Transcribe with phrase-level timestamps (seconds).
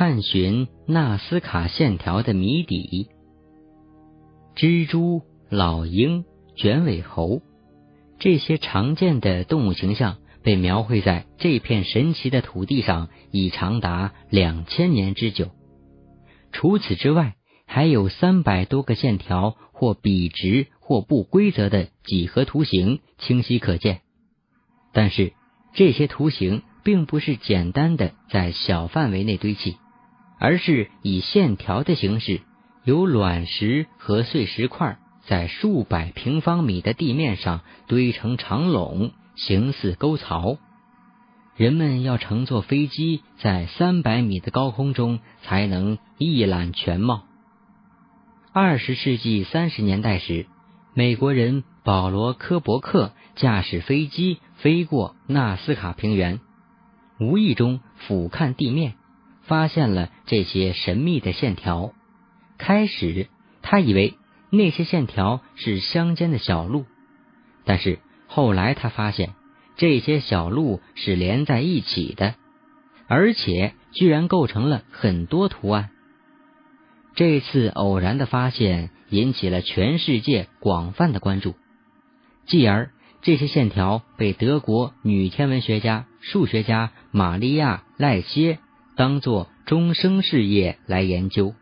[0.00, 3.08] 探寻纳斯卡线条的谜底。
[4.56, 6.24] 蜘蛛、老鹰、
[6.56, 7.42] 卷尾猴，
[8.18, 15.50] 这些常见的动物形象被描绘在这片神奇的土地上已长达两千年之久。
[16.50, 17.34] 除此之外，
[17.66, 24.00] 还有三百多个线条或笔直或不规则的几何图形清晰可见。
[24.94, 25.34] 但是
[25.74, 29.76] 这些图形并不是简单的在小范围内堆砌，
[30.40, 32.40] 而是以线条的形式，
[32.84, 40.56] 由卵石和碎石块在数百平方米的地面上堆成长垄，形似沟槽。
[41.56, 47.24] 人们要乘坐飞机在三百米的高空中才能一览全貌。
[48.54, 50.46] 二十世纪三十年代时，
[50.94, 56.40] 美国人保罗·科伯克驾驶飞机飞过纳斯卡平原，
[57.20, 58.94] 无意中俯瞰地面，
[59.50, 61.92] 发现了这些神秘的线条。
[62.56, 63.26] 开始，
[63.62, 64.14] 他以为
[64.48, 66.86] 那些线条是乡间的小路，
[67.64, 69.34] 但是后来他发现。
[69.76, 72.34] 这些小路是连在一起的，
[73.08, 75.88] 而且居然构成了很多图案。
[77.14, 81.54] 这次偶然的发现引起了全世界广泛的关注，
[82.46, 82.90] 继而
[83.22, 88.58] 这些线条被德国女天文学家、数学家玛利亚·赖歇
[89.00, 91.54] 当做终生事业来研究。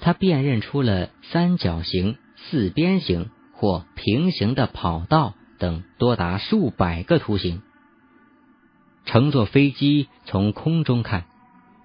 [0.00, 5.34] 他辨认出了三角形、四边形或平行的跑道。
[5.60, 7.60] 等多达数百个图形。
[9.04, 11.26] 乘坐飞机从空中看，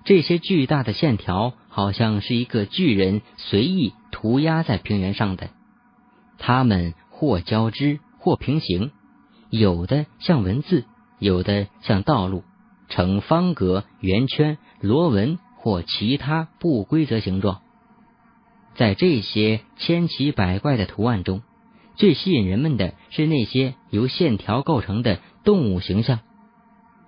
[0.05, 5.49] 这些巨大的线条好像是一个巨人随意涂鸦在平原上的。
[6.37, 8.91] 它们或交织，或平行，
[9.49, 10.85] 有的像文字，
[11.19, 12.45] 有的像道路，
[12.89, 17.61] 呈方格、圆圈、螺纹或其他不规则形状。
[18.75, 21.41] 在这些千奇百怪的图案中。
[21.97, 26.19] 最吸引人们的是那些由线条构成的动物形象，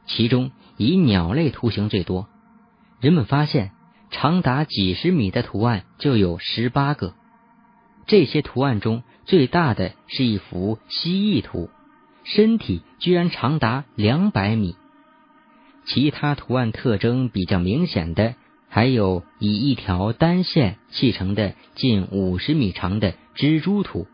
[0.06, 2.29] 其中以鸟类图形最多。
[3.02, 3.72] 人们发现，
[4.12, 7.16] 长达几十米的图案就有十八个。
[8.06, 11.69] 这些图案中最大的是一幅蜥蜴图，
[12.23, 14.78] 身体居然长达两百米。
[15.88, 18.36] 其他图案特征比较明显的，
[18.70, 24.06] 还有以一条单线砌成的近五十米长的蜘蛛图。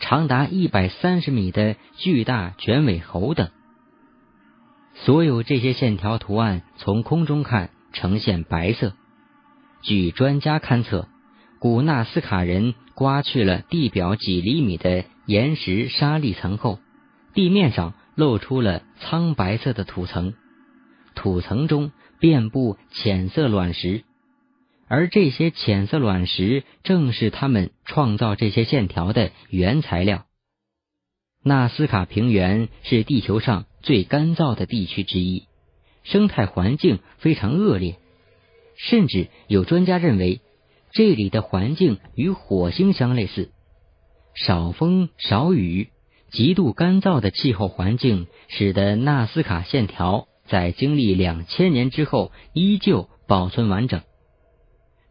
[0.00, 3.50] 长达一百三十米的巨大卷尾猴等，
[4.94, 8.94] 所有这些线条图案从空中看呈现白色。
[9.82, 11.06] 据专家勘测，
[11.60, 16.80] 古纳斯卡人刮去了地表几厘米的岩石沙砾层后，
[17.32, 20.34] 地面上露出了苍白色的土层，
[21.22, 24.02] 土层中遍布浅色卵石。
[24.88, 30.26] 而这些浅色卵石正是他们创造这些线条的原材料。
[31.44, 35.46] 纳斯卡平原是地球上最干燥的地区之一，
[36.02, 37.98] 生态环境非常恶劣，
[38.76, 40.40] 甚至有专家认为
[40.90, 43.50] 这里的环境与火星相类似。
[44.34, 45.88] 少风少雨、
[46.30, 54.02] 极度干燥的气候环境，使得纳斯卡线条在经历两千年之后依旧保存完整。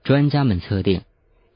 [0.03, 1.01] 专家们测定，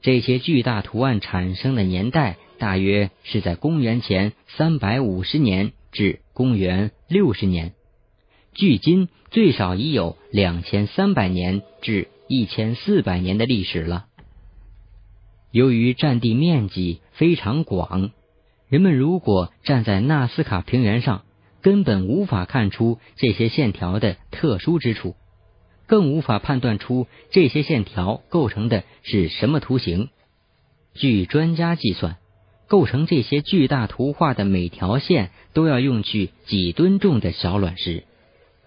[0.00, 7.72] 这些巨大图案产生的年代大约是在公元前三百五十年至公元六十年，
[8.54, 14.06] 距今最少已有两千三百年至一千四百年的历史了。
[15.50, 18.10] 由于占地面积非常广，
[18.68, 21.24] 人们如果站在纳斯卡平原上，
[21.66, 25.16] 根本无法看出这些线条的特殊之处。
[25.88, 30.10] 更无法判断出这些线条构成的是什么图形。
[30.94, 32.18] 据专家计算，
[32.68, 38.04] 构成这些巨大图画的每条线都要用去几吨重的小卵石，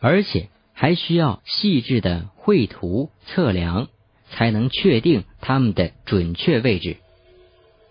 [0.02, 3.88] 而且还需要细致的绘图测量，
[4.30, 6.98] 才能确定它们的准确位置。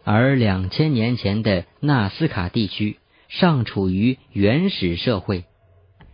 [0.05, 2.99] 而两千年前的纳斯卡地区
[3.29, 5.45] 尚处于原始社会。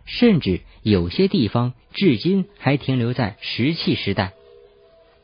[0.05, 4.33] 甚至有些地方至今还停留在石器时代，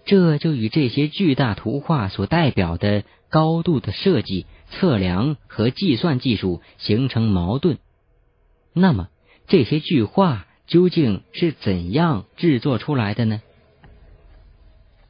[0.05, 7.77] 这就与这些巨大图画所代表的高度的设计、测量和计算技术形成矛盾。
[8.73, 9.09] 那么，
[9.47, 13.41] 这些巨画究竟是怎样制作出来的呢？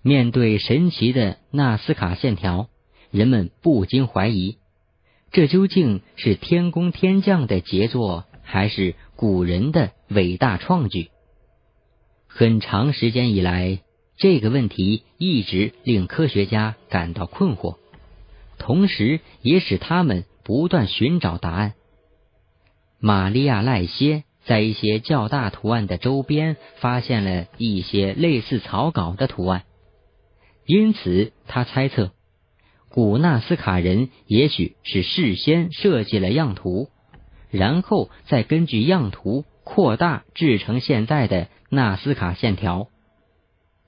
[0.02, 2.68] 面对神奇的纳斯卡线条，
[3.12, 4.58] 人们不禁怀疑：
[5.32, 8.26] 这究竟是天工天匠的杰作？
[8.44, 11.10] 还是古人的伟大创举。
[12.28, 13.80] 很长时间以来，
[14.18, 17.78] 这个问题一直令科学家感到困惑，
[18.58, 21.76] 同时也使他们不断寻找答案。
[23.00, 29.64] 玛利亚·赖歇在一些较大图案的周边发现了一些类似草稿的图案，
[30.66, 32.12] 因此他猜测
[32.94, 36.90] 古纳斯卡人也许是事先设计了样图，
[37.50, 42.90] 然后再根据样图扩大制成现在的纳斯卡线条。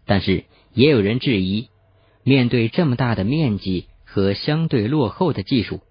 [0.05, 1.67] 但是也有人质疑，
[2.23, 5.81] 面对这么大的面积和相对落后的技术，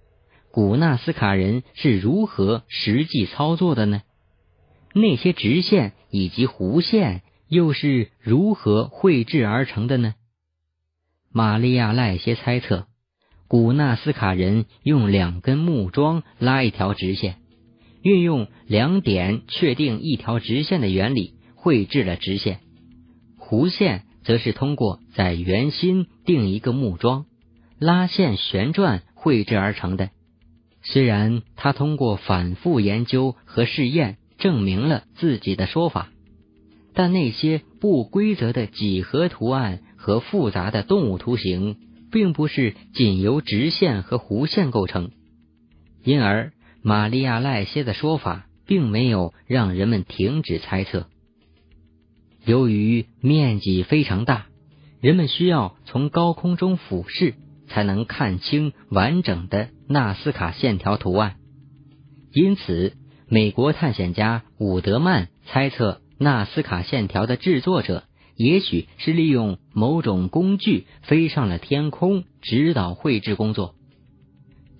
[0.51, 4.01] 古纳斯卡人是如何实际操作的呢？
[4.95, 10.15] 那些直线以及弧线又是如何绘制而成的呢？
[11.31, 12.87] 玛利亚·赖歇猜测，
[13.53, 17.37] 古纳斯卡人用两根木桩拉一条直线，
[18.01, 22.61] 运用两点确定一条直线的原理绘制了直线。
[23.39, 27.27] 弧线则是通过在圆心定一个木桩，
[27.79, 30.09] 拉线旋转绘制而成的。
[30.81, 36.09] 虽然他通过反复研究和试验证明了自己的说法，
[36.95, 41.77] 但那些不规则的几何图案和复杂的动物图形，
[42.13, 45.11] 并不是仅由直线和弧线构成。
[46.05, 51.09] 因而，玛利亚·赖歇的说法并没有让人们停止猜测。
[52.45, 54.47] 由于面积非常大，
[55.01, 57.35] 人们需要从高空中俯视
[57.69, 61.37] 才能看清完整的纳斯卡线条图案。
[62.33, 62.95] 因此，
[63.29, 68.05] 美国探险家伍德曼猜测，纳斯卡线条的制作者
[68.37, 73.75] 也许是利用某种工具飞上了天空，指导绘制工作。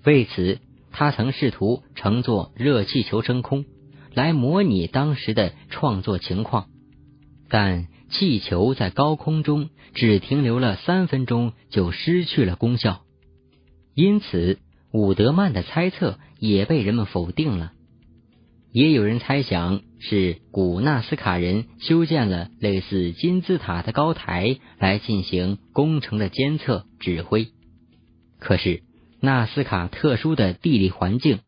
[0.03, 0.59] 为此，
[0.91, 3.65] 他曾试图乘坐热气球升空，
[4.13, 6.67] 来模拟当时的创作情况。
[7.49, 13.01] 但气球在高空中只停留了三分钟，就失去了功效。
[13.95, 14.59] 因此，
[14.91, 17.71] 伍德曼的猜测也被人们否定了。
[18.71, 27.47] 也有人猜想是古纳斯卡人修建了类似金字塔的高台来进行工程的监测指挥。
[28.39, 28.83] 可是，
[29.19, 31.39] 纳斯卡特殊的地理环境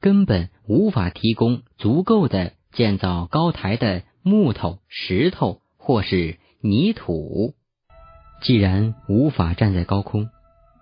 [0.00, 4.02] 根本无法提供足够的建造高台的。
[4.20, 7.54] 木头、石头或是泥土，
[8.42, 10.28] 既然无法站在高空，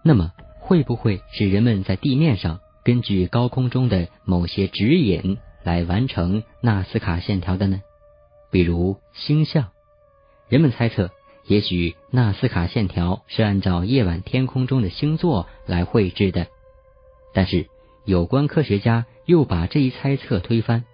[0.02, 7.82] 那么会不会是人们在地面上根据高空中的某些指引来完成纳斯卡线条的呢？
[8.52, 9.72] 比如星象，
[10.48, 11.10] 人们猜测，
[11.44, 16.46] 也许纳斯卡线条是按照夜晚天空中的星座来绘制的。
[17.34, 17.66] 但是，
[18.04, 20.84] 有关科学家又把这一猜测推翻，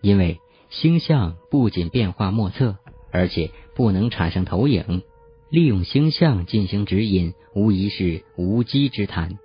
[0.00, 0.38] 因为。
[0.70, 2.78] 星象不仅变化莫测，
[3.12, 5.02] 而且不能产生投影。
[5.48, 9.38] 利用星象进行指引，无疑是无稽之谈。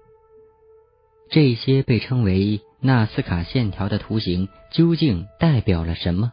[1.30, 6.32] 这些被称为纳斯卡线条的图形，究竟代表了什么？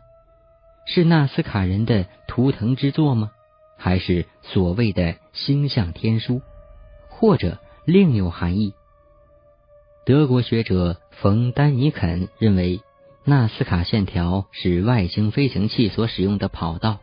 [0.87, 3.33] 是纳斯卡人的图腾之作吗？
[3.77, 6.43] 还是所谓的星象天书？
[7.09, 8.75] 或者另有含义？
[10.05, 12.81] 德国学者冯·丹尼肯认为。
[13.29, 17.01] 纳斯卡线条是外星飞行器所使用的跑道，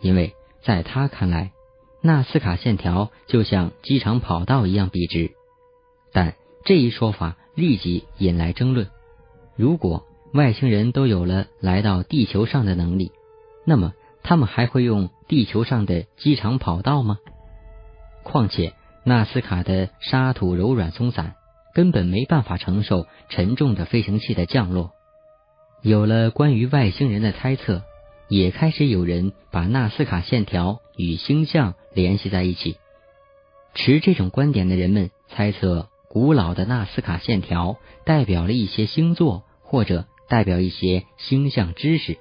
[0.00, 1.52] 因为在他看来，
[2.00, 5.32] 纳斯卡线条就像机场跑道一样笔直。
[6.14, 8.88] 但这一说法立即引来争论。
[9.56, 13.12] 如果外星人都有了来到地球上的能力，
[13.64, 13.92] 那么
[14.22, 17.18] 他们还会用地球上的机场跑道吗？
[18.24, 18.72] 况且
[19.04, 21.34] 纳斯卡的沙土柔软松散，
[21.74, 24.92] 根本没办法承受沉重的飞行器的降落。
[25.82, 27.82] 有了关于外星人的猜测，
[28.28, 32.78] 也开始有人把纳斯卡线条与星象联系在一起。
[33.74, 42.18] 持这种观点的人们猜测，古老的纳斯卡线条代表了一些星座，或者代表一些星象知识，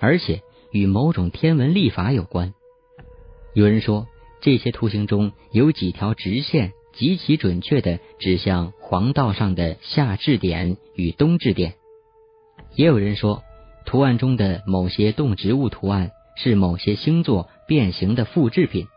[0.00, 2.52] 而且与某种天文历法有关。
[3.54, 4.08] 有人说，
[4.40, 11.74] 这些图形中有几条直线极其准确的指向黄道上的夏至点与冬至点。
[12.74, 13.44] 也有人说，
[13.84, 18.88] 图案中的某些动植物图案是某些星座变形的复制品，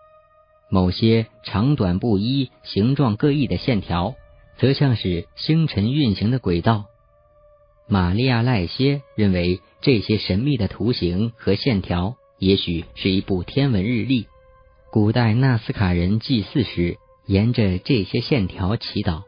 [0.70, 4.16] 某些长短不一、形状各异的线条，
[4.58, 6.86] 则像是星辰运行的轨道。
[7.88, 14.28] 玛利亚·赖歇认为，这些神秘的图形和线条也许是一部天文日历。
[14.92, 19.24] 古代纳斯卡人祭祀时，沿着这些线条祈祷。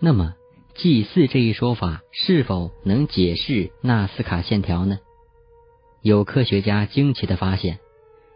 [0.00, 0.34] 那么。
[0.74, 5.00] 祭祀这一说法是否能解释纳斯卡线条呢？
[6.02, 7.80] 有科学家惊奇的发现，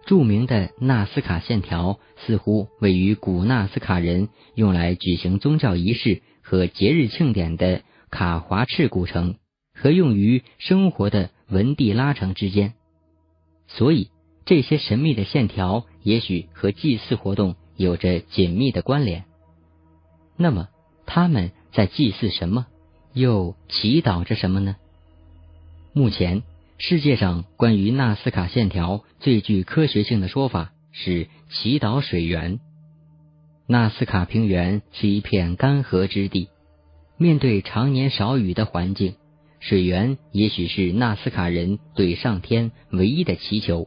[0.04, 9.36] 著名的纳斯卡线条似乎位于古纳斯卡人用来举行宗教仪式和节日庆典的卡华赤古城
[9.74, 12.74] 和用于生活的文蒂拉城之间，
[13.68, 14.10] 所以
[14.44, 19.24] 这些神秘的线条也许和祭祀活动有着紧密的关联。
[20.36, 20.68] 那么
[21.06, 22.66] 他们在祭祀什么？
[23.14, 24.76] 又祈祷着什么呢？
[25.92, 26.42] 目前。
[26.84, 32.58] 世界上关于纳斯卡线条最具科学性的说法是祈祷水源。
[33.68, 36.48] 纳斯卡平原是一片干涸之地，
[37.16, 39.14] 面对常年少雨的环境，
[39.60, 43.86] 水源也许是纳斯卡人对上天唯一的祈求。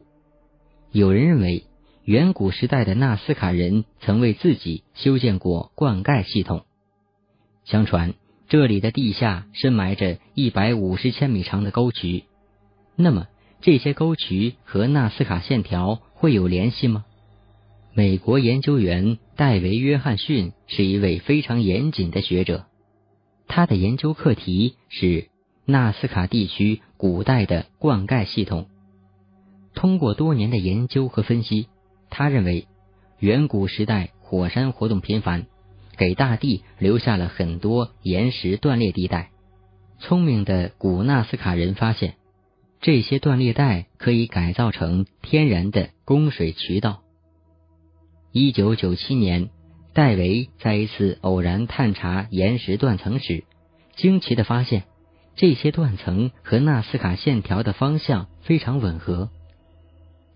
[0.94, 1.66] 有人认为，
[2.06, 6.64] 远古时代的纳斯卡人曾为自己修建过灌溉系统。
[7.66, 8.14] 相传，
[8.48, 12.24] 这里的地下深埋着一百五十千米长的沟渠。
[12.98, 13.28] 那么，
[13.62, 17.04] 这些沟渠和纳斯卡线条会有联系吗？
[17.94, 22.66] 美国研究员戴维·约翰逊是一位非常严谨的学者，
[23.48, 25.30] 他的研究课题是
[25.66, 28.68] 纳斯卡地区古代的灌溉系统。
[29.74, 31.68] 通过多年的研究和分析，
[32.10, 32.68] 他认为
[33.20, 35.48] 远古时代火山活动频繁，
[35.98, 39.32] 给大地留下了很多岩石断裂地带。
[40.00, 42.16] 聪明的古纳斯卡人发现。
[42.82, 47.02] 这些断裂带可以改造成天然的供水渠道。
[48.32, 49.50] 一九九七年，
[49.94, 53.44] 戴维在一次偶然探查岩石断层时，
[53.96, 54.84] 惊奇的发现，
[55.36, 59.32] 这些断层和纳斯卡线条的方向非常吻合。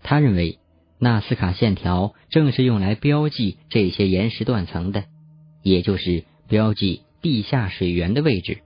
[0.02, 0.58] 他认为，
[0.98, 5.04] 纳斯卡线条正是用来标记这些岩石断层的，
[5.62, 8.58] 也就是标记地下水源的位置。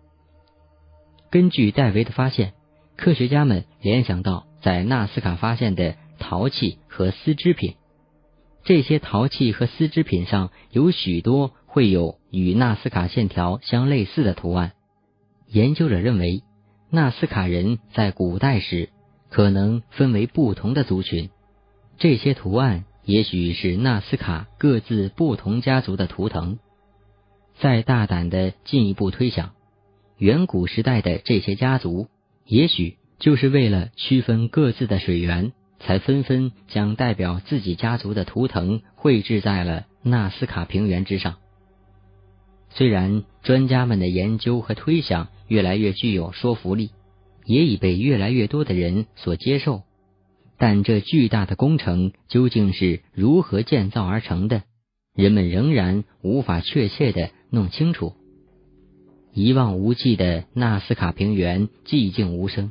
[1.30, 2.54] 根据戴维的发现。
[2.96, 7.74] 科学家们联想到在纳斯卡发现的陶器和丝织品，
[8.62, 14.72] 这些陶器和丝织品上有许多会有与纳斯卡线条相类似的图案。
[15.48, 16.42] 研究者认为，
[16.88, 18.88] 纳斯卡人在古代时
[19.28, 21.30] 可能分为不同的族群，
[21.98, 26.58] 这些图案也许是纳斯卡各自不同家族的图腾。
[27.58, 29.52] 再大胆的进一步推想，
[30.16, 32.08] 远古时代的这些家族。
[32.46, 41.36] 也许就是为了区分各自的水源，才纷纷将代表自己家族的图腾绘制在了纳斯卡平原之上。
[42.70, 46.90] 虽然专家们的研究和推想越来越具有说服力，
[47.44, 49.82] 也已被越来越多的人所接受，
[50.58, 54.64] 但这巨大的工程究竟是如何建造而成的，
[55.14, 58.14] 人们仍然无法确切的弄清楚。
[59.34, 62.70] 一望无际的纳斯卡平原寂静无声，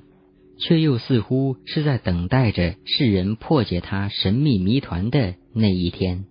[0.58, 6.24] 却又似乎是在等待着世人破解它神秘谜团的那一天。